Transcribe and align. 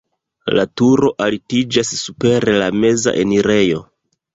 La 0.59 0.63
turo 0.81 1.11
altiĝas 1.27 1.95
super 2.03 2.51
la 2.59 2.75
meza 2.83 3.19
enirejo. 3.27 3.89